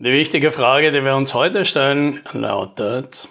[0.00, 3.28] Die wichtige Frage, die wir uns heute stellen, lautet,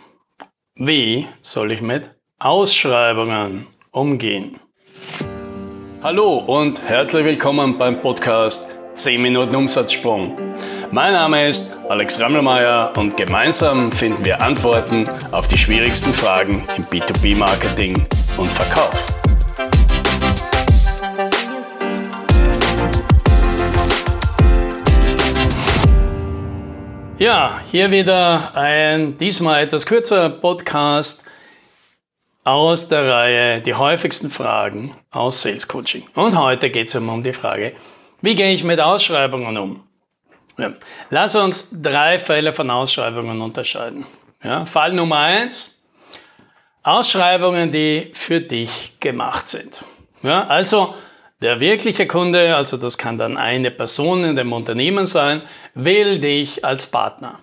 [0.75, 4.59] wie soll ich mit Ausschreibungen umgehen?
[6.03, 10.35] Hallo und herzlich willkommen beim Podcast 10 Minuten Umsatzsprung.
[10.91, 16.83] Mein Name ist Alex Rammelmeier und gemeinsam finden wir Antworten auf die schwierigsten Fragen im
[16.83, 18.05] B2B-Marketing
[18.35, 19.16] und Verkauf.
[27.27, 31.25] Ja, hier wieder ein diesmal etwas kürzerer Podcast
[32.45, 36.07] aus der Reihe Die häufigsten Fragen aus Sales Coaching.
[36.15, 37.75] Und heute geht es um die Frage,
[38.21, 39.83] wie gehe ich mit Ausschreibungen um?
[40.57, 40.71] Ja.
[41.09, 44.05] Lass uns drei Fälle von Ausschreibungen unterscheiden.
[44.41, 45.83] Ja, Fall Nummer eins:
[46.81, 49.83] Ausschreibungen, die für dich gemacht sind.
[50.23, 50.95] Ja, also
[51.41, 55.41] der wirkliche Kunde, also das kann dann eine Person in dem Unternehmen sein,
[55.73, 57.39] will dich als Partner.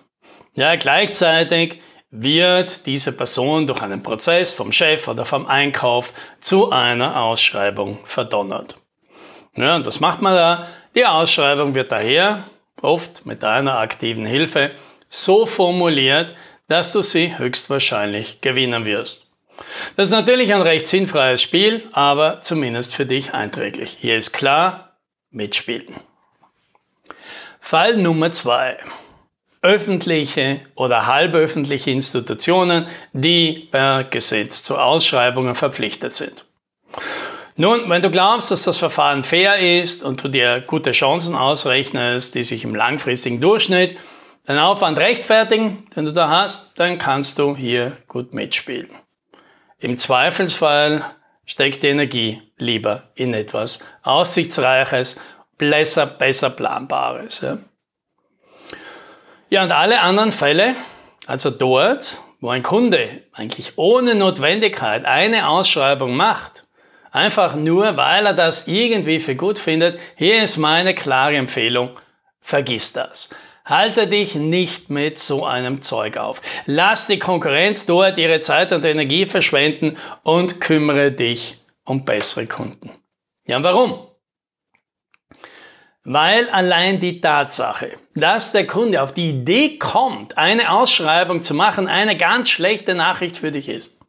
[0.53, 1.81] Ja, gleichzeitig
[2.11, 8.77] wird diese Person durch einen Prozess vom Chef oder vom Einkauf zu einer Ausschreibung verdonnert.
[9.55, 10.67] Ja, und was macht man da?
[10.95, 12.43] Die Ausschreibung wird daher,
[12.81, 14.71] oft mit deiner aktiven Hilfe,
[15.09, 16.35] so formuliert,
[16.67, 19.24] dass du sie höchstwahrscheinlich gewinnen wirst.
[19.95, 23.97] Das ist natürlich ein recht sinnfreies Spiel, aber zumindest für dich einträglich.
[23.99, 24.97] Hier ist klar,
[25.31, 25.95] mitspielen.
[27.59, 28.77] Fall Nummer zwei:
[29.61, 36.45] Öffentliche oder halböffentliche Institutionen, die per Gesetz zu Ausschreibungen verpflichtet sind.
[37.57, 42.35] Nun, wenn du glaubst, dass das Verfahren fair ist und du dir gute Chancen ausrechnest,
[42.35, 43.97] die sich im langfristigen Durchschnitt
[44.47, 48.89] den Aufwand rechtfertigen, den du da hast, dann kannst du hier gut mitspielen.
[49.85, 51.05] Im Zweifelsfall
[51.45, 55.21] steckt die Energie lieber in etwas Aussichtsreiches,
[55.59, 57.41] besser, besser Planbares.
[57.41, 57.59] Ja.
[59.51, 60.73] ja, und alle anderen Fälle,
[61.27, 66.65] also dort, wo ein Kunde eigentlich ohne Notwendigkeit eine Ausschreibung macht,
[67.11, 71.91] einfach nur, weil er das irgendwie für gut findet, hier ist meine klare Empfehlung,
[72.41, 73.29] vergiss das.
[73.65, 76.41] Halte dich nicht mit so einem Zeug auf.
[76.67, 82.91] Lass die Konkurrenz dort ihre Zeit und Energie verschwenden und kümmere dich um bessere Kunden.
[83.47, 84.07] Ja, warum?
[86.03, 91.87] Weil allein die Tatsache, dass der Kunde auf die Idee kommt, eine Ausschreibung zu machen,
[91.87, 93.99] eine ganz schlechte Nachricht für dich ist.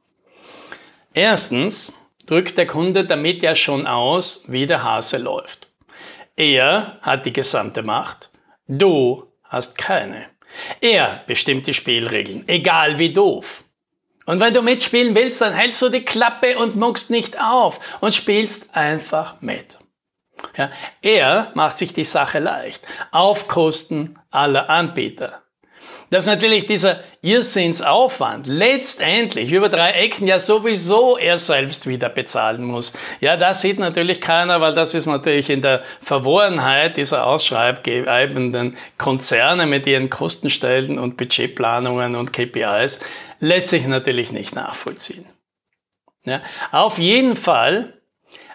[1.14, 1.94] Erstens
[2.26, 5.68] drückt der Kunde damit ja schon aus, wie der Hase läuft.
[6.36, 8.30] Er hat die gesamte Macht,
[8.68, 9.24] du
[9.56, 10.26] hast keine.
[10.80, 13.64] Er bestimmt die Spielregeln, egal wie doof.
[14.26, 18.14] Und wenn du mitspielen willst, dann hältst du die Klappe und muckst nicht auf und
[18.14, 19.78] spielst einfach mit.
[20.56, 20.70] Ja,
[21.02, 25.45] er macht sich die Sache leicht, auf Kosten aller Anbieter
[26.10, 32.92] dass natürlich dieser Irrsinnsaufwand letztendlich über drei Ecken ja sowieso er selbst wieder bezahlen muss.
[33.20, 39.66] Ja, das sieht natürlich keiner, weil das ist natürlich in der Verworrenheit dieser ausschreibgebenden Konzerne
[39.66, 43.00] mit ihren Kostenstellen und Budgetplanungen und KPIs
[43.40, 45.26] lässt sich natürlich nicht nachvollziehen.
[46.24, 46.40] Ja,
[46.72, 47.92] auf jeden Fall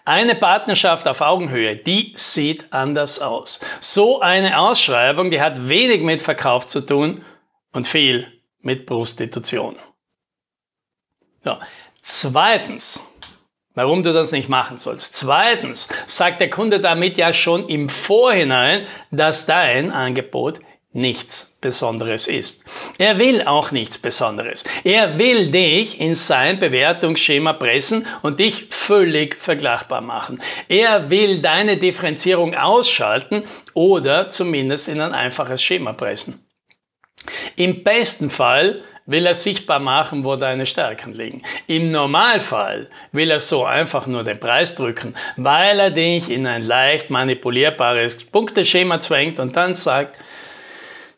[0.04, 3.60] eine Partnerschaft auf Augenhöhe, die sieht anders aus.
[3.80, 7.24] So eine Ausschreibung, die hat wenig mit Verkauf zu tun
[7.72, 8.28] und viel
[8.62, 9.76] mit Prostitution.
[11.44, 11.60] Ja.
[12.04, 13.04] Zweitens,
[13.74, 15.16] warum du das nicht machen sollst.
[15.16, 20.60] Zweitens sagt der Kunde damit ja schon im Vorhinein, dass dein Angebot
[20.94, 22.66] nichts Besonderes ist.
[22.98, 24.66] Er will auch nichts Besonderes.
[24.84, 30.42] Er will dich in sein Bewertungsschema pressen und dich völlig vergleichbar machen.
[30.68, 33.44] Er will deine Differenzierung ausschalten
[33.74, 36.46] oder zumindest in ein einfaches Schema pressen.
[37.56, 41.44] Im besten Fall will er sichtbar machen, wo deine Stärken liegen.
[41.68, 46.64] Im Normalfall will er so einfach nur den Preis drücken, weil er dich in ein
[46.64, 50.18] leicht manipulierbares Punkteschema zwängt und dann sagt,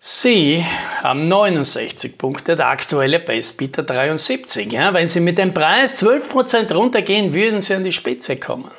[0.06, 0.62] Sie
[1.02, 4.70] haben 69 Punkte, der aktuelle Bestbieter 73.
[4.70, 8.72] Ja, wenn Sie mit dem Preis 12% runtergehen, würden Sie an die Spitze kommen.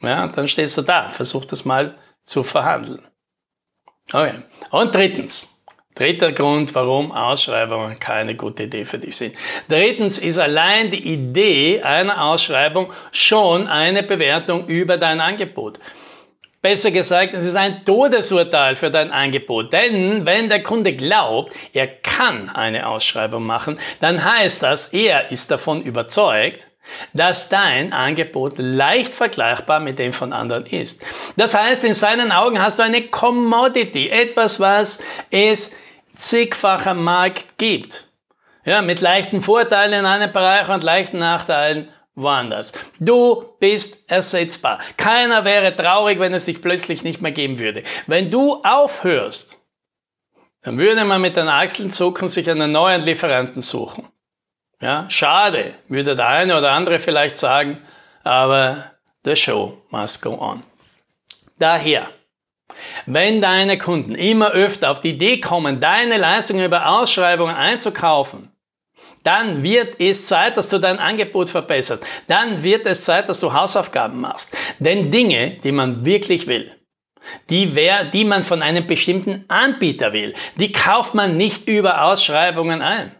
[0.00, 3.06] Ja, dann stehst du da, versuch das mal zu verhandeln.
[4.12, 4.42] Okay.
[4.72, 5.51] Und drittens,
[5.94, 9.34] Dritter Grund, warum Ausschreibungen keine gute Idee für dich sind.
[9.68, 15.80] Drittens ist allein die Idee einer Ausschreibung schon eine Bewertung über dein Angebot.
[16.62, 19.72] Besser gesagt, es ist ein Todesurteil für dein Angebot.
[19.72, 25.50] Denn wenn der Kunde glaubt, er kann eine Ausschreibung machen, dann heißt das, er ist
[25.50, 26.68] davon überzeugt,
[27.12, 31.02] dass dein Angebot leicht vergleichbar mit dem von anderen ist.
[31.36, 35.72] Das heißt, in seinen Augen hast du eine Commodity, etwas, was es
[36.16, 38.08] zigfacher Markt gibt.
[38.64, 42.72] Ja, mit leichten Vorteilen in einem Bereich und leichten Nachteilen woanders.
[43.00, 44.78] Du bist ersetzbar.
[44.96, 47.82] Keiner wäre traurig, wenn es dich plötzlich nicht mehr geben würde.
[48.06, 49.58] Wenn du aufhörst,
[50.62, 54.06] dann würde man mit den Achseln zucken sich einen neuen Lieferanten suchen.
[54.82, 57.78] Ja, schade, würde der eine oder andere vielleicht sagen,
[58.24, 58.90] aber
[59.24, 60.64] the show must go on.
[61.60, 62.08] Daher,
[63.06, 68.50] wenn deine Kunden immer öfter auf die Idee kommen, deine Leistungen über Ausschreibungen einzukaufen,
[69.22, 72.04] dann wird es Zeit, dass du dein Angebot verbesserst.
[72.26, 74.56] Dann wird es Zeit, dass du Hausaufgaben machst.
[74.80, 76.76] Denn Dinge, die man wirklich will,
[77.50, 82.82] die, wer, die man von einem bestimmten Anbieter will, die kauft man nicht über Ausschreibungen
[82.82, 83.14] ein.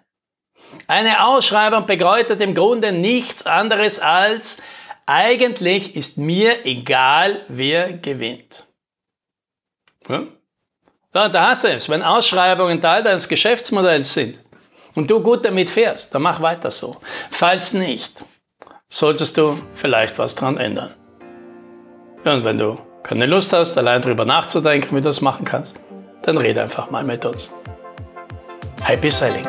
[0.87, 4.63] Eine Ausschreibung bedeutet im Grunde nichts anderes als,
[5.07, 8.67] eigentlich ist mir egal, wer gewinnt.
[10.09, 10.23] Ja?
[11.15, 11.91] Ja, da hast du es.
[11.91, 14.39] Wenn Ausschreibungen Teil deines Geschäftsmodells sind
[14.95, 16.97] und du gut damit fährst, dann mach weiter so.
[17.31, 18.25] Falls nicht,
[18.89, 20.95] solltest du vielleicht was dran ändern.
[22.25, 25.79] Ja, und wenn du keine Lust hast, allein darüber nachzudenken, wie du das machen kannst,
[26.23, 27.53] dann rede einfach mal mit uns.
[28.83, 29.47] Happy Selling!